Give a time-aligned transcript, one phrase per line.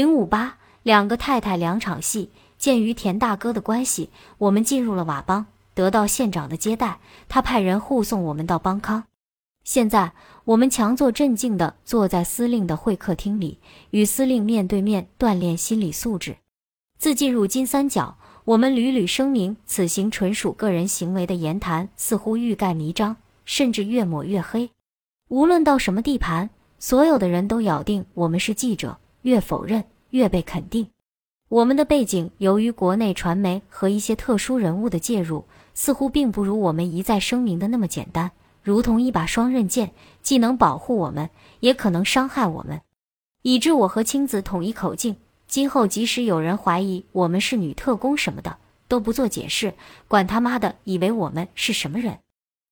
[0.00, 2.30] 零五八两个太太两场戏。
[2.56, 7.00] 鉴于田大哥的关系，我们进入了佤邦，得到县长的接待。
[7.28, 9.04] 他派人护送我们到邦康。
[9.62, 10.12] 现在
[10.44, 13.58] 我们强作镇静地坐在司令的会客厅里，
[13.90, 16.38] 与司令面对面锻炼心理素质。
[16.98, 24.70] 自进入金三角，我们屡屡声明此行纯属个人行为的言谈，似乎欲盖弥彰，甚至越抹越黑。
[25.28, 26.48] 无论到什么地盘，
[26.78, 30.88] 所有的人都咬定我们是记者，越否认越被肯定。
[31.48, 38.30] 我们的背景由于国内传媒和一些特殊人物的介入，似乎并不如我们一再声明的那么简单，
[38.62, 39.90] 如同一把双刃剑，
[40.22, 41.28] 既能保护我们，
[41.58, 42.80] 也可能伤害我们。
[43.42, 45.16] 以致我和青子统一口径：
[45.48, 49.74] 今后即使有人怀疑我们是女特工什么的，都不做解释，
[50.06, 52.18] 管他妈的，以为我们是什么人。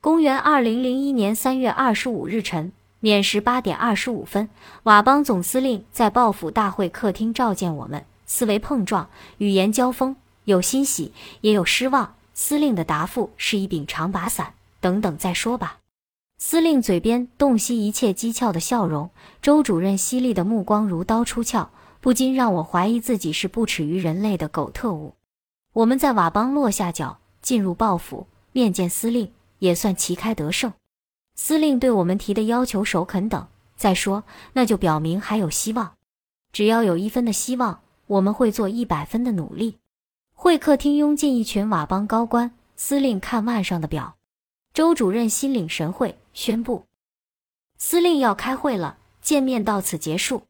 [0.00, 2.72] 公元二零零一年三月二十五日晨，
[3.04, 4.48] 免时八点二十五分，
[4.84, 8.04] 佤邦总司令在报府大会客厅召见我们。
[8.26, 12.14] 思维碰撞，语言交锋，有欣喜，也有失望。
[12.32, 15.78] 司令的答复是一柄长把伞，等等再说吧。
[16.38, 19.10] 司令嘴边洞悉一切讥诮的笑容，
[19.42, 25.14] 周主任犀利的目光如刀出鞘，不禁让我怀疑自己是不耻于人类的狗特务。
[25.72, 30.72] 我们在佤邦落下脚，进入报府面见司令，也算旗开得胜。
[31.34, 35.94] 司令对我们提的要求首肯等，再说那就表明还有希望。
[36.52, 37.80] 只要有一分的希望。
[38.06, 39.78] 我们会做一百分的努力。
[40.34, 44.16] 会客厅拥进一群佤邦高官，司令看腕上的表，
[44.74, 46.84] 周主任心领神会，宣布：
[47.78, 50.42] 司令要开会了，见面到此结束。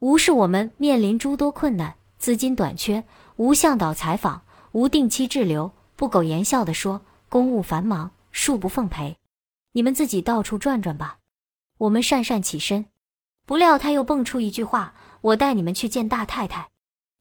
[0.00, 3.04] 无视我们面临诸多困难，资金短缺，
[3.36, 9.16] 无向导采访，无定期滞留，不苟言笑地说，公务繁忙，恕不奉陪。
[9.72, 11.18] 你们自己到处转转吧。
[11.78, 12.86] 我们讪讪起身，
[13.46, 16.68] 不料他又蹦出一句话：我带你们去见大太太。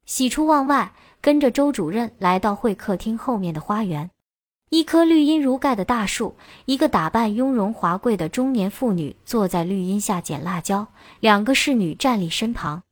[0.06, 4.10] 喜出望外，跟着周主任来到会客厅后面的花园，
[4.70, 10.88] 一棵绿荫如盖的大树，一个打扮雍容华贵的中年妇女坐在绿荫下捡辣椒，
[11.20, 12.84] 两个侍女站立身旁。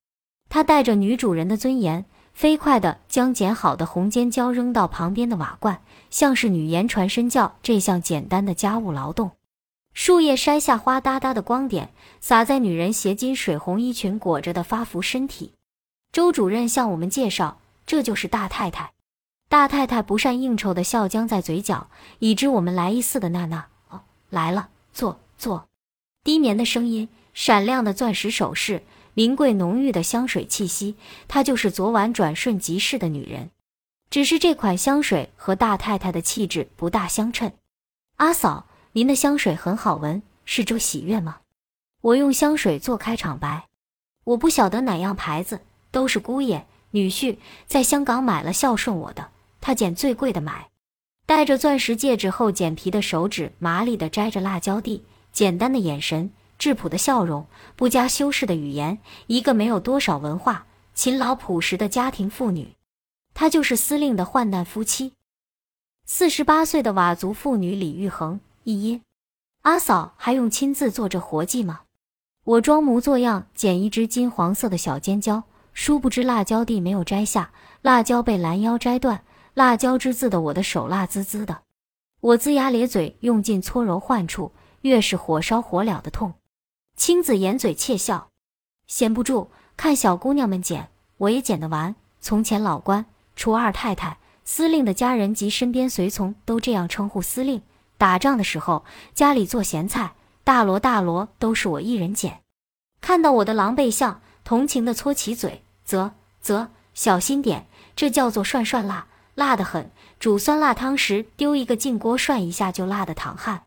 [0.49, 9.31] 她带着女主人的尊严，飞快地将捡好的红尖椒扔到旁边的瓦罐，像是女言传身教这项简单的家务劳动。
[9.95, 15.53] 树叶筛下花哒哒的光点，洒在女人斜襟水红衣裙裹着的发福身体。
[16.11, 18.91] 周主任向我们介绍，这就是大太太。
[19.47, 21.89] 大太太不善应酬的笑僵在嘴角，
[22.19, 25.69] 已知我们来意似的娜娜哦，来了，坐坐。
[26.25, 30.97] 低绵的声音，闪亮的钻石首饰，名贵浓郁的香水气息，
[31.29, 33.49] 她就是昨晚转瞬即逝的女人。
[34.09, 37.53] 只是这款香水和大太太的气质不大相称。
[38.17, 38.67] 阿嫂，
[38.97, 41.39] 您的香水很好闻，是周喜悦吗？
[41.99, 43.67] 我用香水做开场白，
[44.23, 45.59] 我不晓得哪样牌子。
[45.91, 50.69] 都是姑爷女婿在香港买了孝顺我的，他捡最贵的买。
[51.25, 55.03] 戴着钻石戒指后，剪皮的手指麻利地摘着辣椒蒂，
[55.33, 57.45] 简单的眼神，质朴的笑容，
[57.75, 62.73] 不加修饰的语言，一个没有多少文化、勤劳朴实的家庭妇女。
[63.33, 65.11] 她就是司令的患难夫妻，
[66.05, 68.39] 四十八岁的佤族妇女李玉恒。
[68.67, 69.03] 一音，
[69.61, 71.81] 阿嫂还用亲自做这活计吗？
[72.45, 75.43] 我装模作样捡一只金黄色的小尖椒。
[75.71, 77.51] 殊不知辣椒蒂没有摘下，
[77.83, 79.23] 辣椒被拦腰摘断，
[79.53, 81.61] 辣椒之字的我的手辣滋滋的，
[82.21, 86.33] 我龇牙咧嘴，用劲搓揉患处，越是火烧火燎的痛。
[86.95, 88.29] 青子掩嘴窃笑，
[88.87, 91.95] 闲不住，看小姑娘们捡，我也捡得完。
[92.19, 93.05] 从前老官、
[93.35, 97.61] 除二太太、司令的家人及身边随从都这样称呼司令。
[97.97, 98.83] 打仗的时候，
[99.13, 100.13] 家里做咸菜，
[100.43, 102.41] 大箩大箩都是我一人捡。
[103.01, 105.63] 看到我的狼狈相，同情地搓起嘴。
[105.85, 106.11] 啧
[106.41, 109.91] 啧，小心点，这叫做涮涮辣，辣得很。
[110.19, 113.65] 煮酸辣汤时丢一个进锅涮一下就辣得淌汗。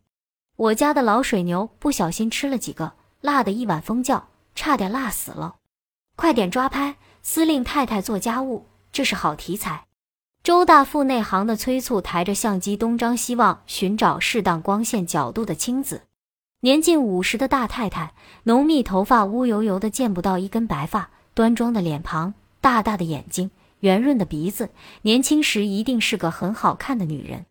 [0.57, 5.57] 我家的老水牛不小心吃了几个，辣得一碗疯叫，差点辣死了。
[6.17, 9.85] 快点抓拍，司令太太做家务，这是好题材。
[10.49, 16.05] 周大富内行的催促，抬着相机东张西望，寻找适当光线角度的青子。
[16.61, 18.15] 年近五十的大太太，
[18.45, 21.11] 浓密头发乌油油的，见不到一根白发。
[21.35, 23.51] 端庄的脸庞，大大的眼睛，
[23.81, 24.71] 圆润的鼻子，
[25.03, 27.45] 年轻时一定是个很好看的女人。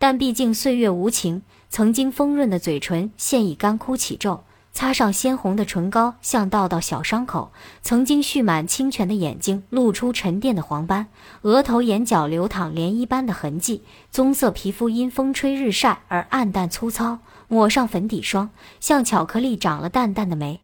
[0.00, 7.52] 但毕竟岁月无情，曾经丰润的嘴唇现已干枯起皱，擦上鲜红的唇膏像道道小伤口。
[7.82, 11.06] 曾经蓄满清泉的眼睛露出沉淀的黄斑，
[11.42, 13.82] 额头、眼角流淌涟漪般的痕迹。
[14.10, 20.60] 棕色皮肤因风吹日晒而暗淡粗糙，抹上粉底霜，像巧克力长了淡淡的眉。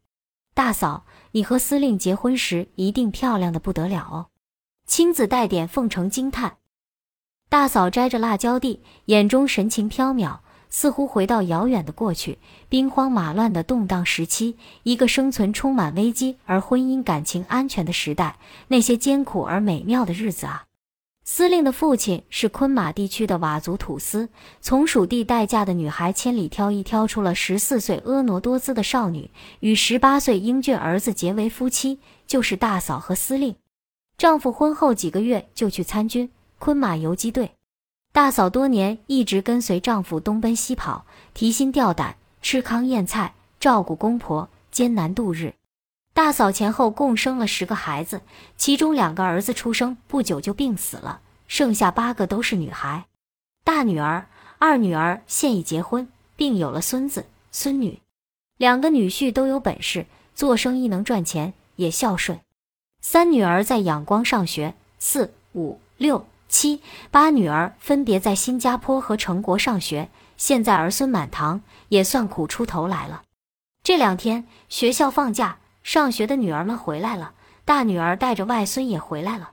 [0.55, 1.05] 大嫂。
[1.33, 4.27] 你和司令结婚时一定漂亮的不得了哦。
[4.87, 6.57] 青子带点奉承惊叹。
[7.51, 10.39] 大嫂摘着辣椒地，眼中神情飘渺，
[10.71, 12.39] 似乎回到遥远的过去，
[12.69, 18.39] 兵荒马乱的动荡时期，一个生存充满危机而婚姻感情安全的时代，
[18.69, 20.65] 那些艰苦而美妙的日子啊！
[21.25, 24.31] 司令的父亲是昆马地区的佤族土司，
[24.63, 29.31] 从属地待嫁的女孩千里挑一挑出了十四岁婀娜多姿的少女，
[29.61, 33.55] 与十八岁英俊儿子结为夫妻，就是大嫂和司令。
[34.17, 37.51] 丈夫婚后几个月就去参军昆马游击队，
[38.19, 45.55] 大嫂多年一直跟随丈夫东奔西跑，提心吊胆，吃糠咽菜，照顾公婆，艰难度日。
[46.15, 48.23] 大嫂前后共生了十个孩子，
[48.57, 53.07] 其中两个儿子出生不久就病死了，剩下八个都是女孩。
[53.63, 54.27] 大女儿、
[54.59, 58.01] 二女儿现已结婚，并有了孙子孙女，
[58.57, 62.41] 两个女婿都有本事，做生意能赚钱，也孝顺。
[63.01, 73.23] 三女儿在仰光上学，四五六七八女儿分别在新加坡和成国上学，现在儿孙满堂，也算苦出头来了。
[73.83, 75.59] 这两天学校放假。
[75.85, 77.33] 上学的女儿们回来了，
[77.65, 79.53] 大女儿带着外孙也回来了。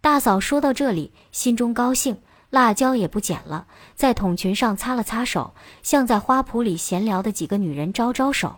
[0.00, 2.20] 大嫂说到这里，心中高兴，
[2.50, 8.56] 辣椒也不捡了，在筒裙上擦了擦手，向在花圃里闲聊的几个女人招招手。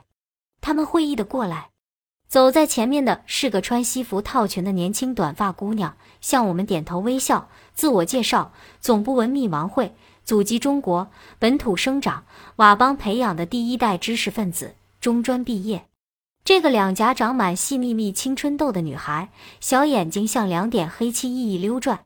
[0.62, 1.68] 他们会意的过来，
[2.30, 11.10] 走在前面的是个穿西服套裙的年轻短发姑娘，向我们点头微笑，自我介绍：总部文秘王慧，祖籍中国，
[11.40, 12.22] 本土生长，
[12.56, 15.86] 佤邦培养的第一代知识分子，中专毕业。
[16.44, 22.04] 这个两颊长满细密密青春痘的女孩，小眼睛像两点黑漆熠熠溜转，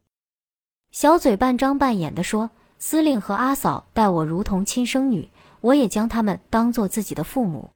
[0.91, 2.49] 小嘴半张半掩地说
[2.81, 5.29] ：“司令和阿嫂待我如同亲生女，
[5.61, 7.73] 我也将他们当做自己的父母。”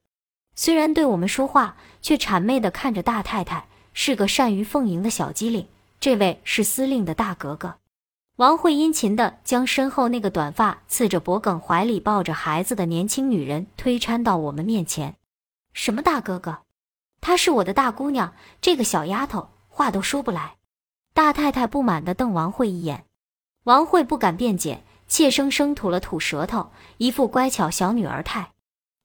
[0.61, 5.69] 虽然对我们说话，却谄媚地看着大太太，是个善于奉迎的小机灵。
[6.01, 7.77] 这位是司令的大格格。
[8.39, 15.15] 王慧殷勤地将身后那个短发、刺着脖梗、怀里抱着孩子的年轻女人推搀到我们面前。
[15.75, 16.63] 什么大哥哥？
[17.21, 18.35] 她是我的大姑娘。
[18.61, 20.57] 这个小丫头话都说不来。
[21.15, 23.05] 大太太不满地瞪王慧一眼，
[23.63, 28.51] 王慧不敢辩解，怯生生吐了吐舌头，一副乖巧小女儿态。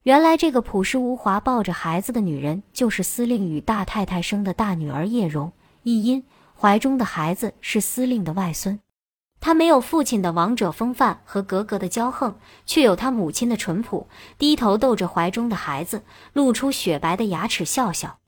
[0.03, 5.53] 原来这个朴实无华、抱着孩子的女人，就是司令与大太太生的大女儿叶蓉。
[5.83, 6.25] 一因
[6.59, 8.81] 怀中的孩子是司令的外孙。
[9.39, 12.35] 他没有父亲的王者风范和格格的骄横，
[12.65, 14.07] 却有他母亲的淳朴。
[14.37, 16.03] 低头逗着怀中的孩子，
[16.33, 18.19] 露出雪白的牙齿，笑笑。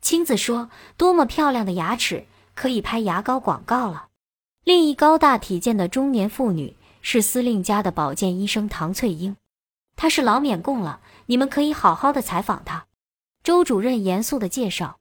[0.00, 4.06] 青子说：“多么漂亮的牙齿，可以拍牙膏广告了。”
[4.64, 9.36] 另一高大体健的中年妇女是司令家的保健医生唐翠英，
[9.96, 12.86] 她是老缅共了，你们可以好好的采访她。
[13.42, 14.98] 周主任严肃的介绍。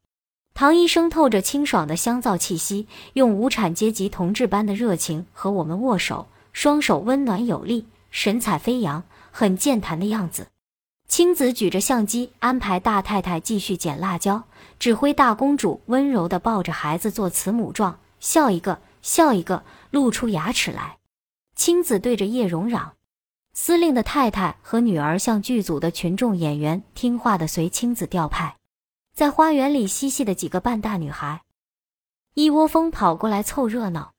[0.54, 10.48] 唐医生透着清爽的香皂气息，用无产阶级同志般的热情和我们握手，双手温暖有力，神采飞扬，很健谈的样子。
[11.08, 14.44] 青子举着相机，安排大太太继续捡辣椒，
[14.80, 20.98] 指挥大公主温柔地抱着孩子做慈母状，笑一个，笑一个，露出牙齿来。
[21.56, 22.94] 青子对着叶蓉嚷
[23.60, 28.56] ：“司令的太太和女儿像剧组的群众演员，听话的随青子调派。”
[29.16, 31.42] 在花园里嬉戏的几个半大女孩，
[32.36, 34.14] 一窝蜂跑过来凑热闹。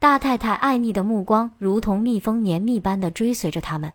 [0.00, 3.92] 大太太爱腻的目光如同蜜蜂黏蜜般的追随着他们。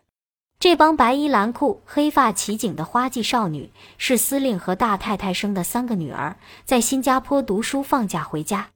[0.59, 8.69] 这帮白衣蓝裤、黑发齐颈的花季少女，是司令和大太太生的三个女儿，在新加坡读书，放假回家。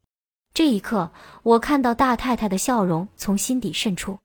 [0.51, 1.11] 这一刻，
[1.43, 4.17] 我看到大太太的笑容从心底渗出。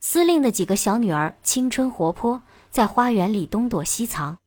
[0.00, 4.38] 司令的几个小女儿青春活泼，在花园里东躲西藏。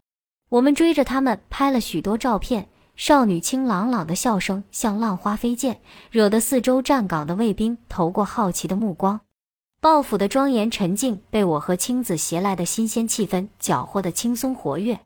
[0.49, 5.79] 我们追着他们拍了许多照片，少女清朗朗的笑声像浪花飞溅，
[6.09, 9.21] 惹得四周站岗的卫兵投过好奇的目光。
[9.79, 15.01] 报府的庄严沉静被我和青子携来的新鲜气氛搅和得轻松活跃。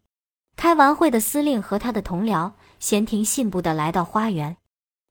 [0.56, 4.56] 开完会的司令和他的同僚闲庭信步地来到花园，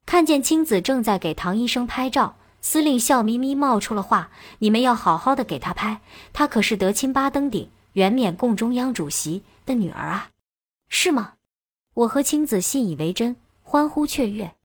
[0.06, 2.36] 看见青子正在给唐医生拍照，
[2.68, 6.00] 司令笑眯眯冒出了话：“你们要好好的给他拍，
[6.32, 10.30] 他可是德钦巴登顶、原缅共中央主席。”的女儿啊，
[10.88, 11.35] 是吗？
[11.94, 14.56] 我和青子信以为真，欢呼雀跃。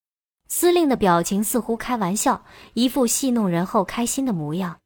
[0.48, 2.44] 司令的表情似乎开玩笑，
[2.74, 4.80] 一副戏弄人后开心的模样。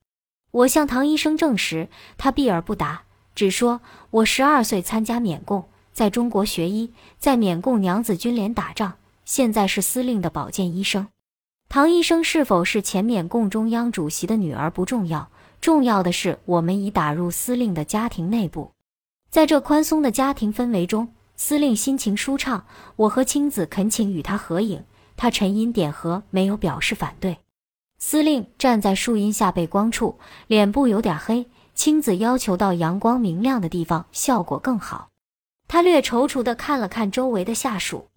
[0.51, 3.03] 我向唐医生证实，他避而不答，
[3.33, 3.79] 只说
[4.09, 11.07] 我十二岁参加缅共，在中国学医，在缅共娘子军连打仗，现在是司令的保健医生。
[11.67, 15.29] 唐医生是否是前缅共中央主席的女儿不重要，
[15.59, 18.71] 重要的是我们已打入司令的家庭内部。
[19.29, 24.85] 在这宽松的家庭氛围中，司令心情舒畅，我和青子恳请与他合影，
[25.17, 27.37] 他沉吟点合，没有表示反对。
[27.97, 30.17] 司令站在树荫下背光处，
[30.47, 31.47] 脸部有点黑。
[31.73, 35.09] 青子要求到阳光明亮的地方，效果更好。
[35.67, 38.07] 他略踌躇地看了看周围的下属，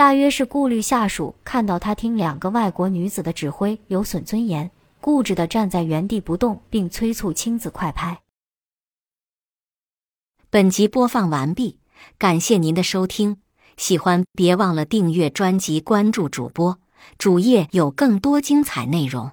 [0.00, 8.22] 大约是顾虑下属看到他听两个外国女子的指挥有损尊严，固执地站在原地不动，并催促青子快拍。
[10.48, 11.78] 本集播放完毕，
[12.16, 13.42] 感谢您的收听。
[13.76, 16.78] 喜欢别忘了订阅专辑，关注主播
[17.18, 19.32] 主页有更多精彩内容。